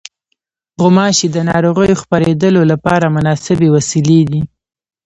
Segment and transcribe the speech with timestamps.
[0.81, 4.41] غوماشې د ناروغیو خپرېدلو لپاره مناسبې وسیلې دي.